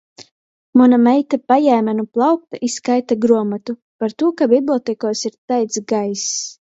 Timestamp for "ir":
5.31-5.37